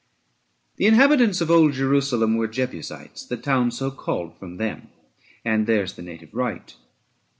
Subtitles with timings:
[0.77, 4.35] The inhabitants of old Jerusalem (L^ ^ tr^ 85 Were Jebusites; the town so called
[4.39, 4.87] from them,
[5.45, 6.75] And theirs the native right.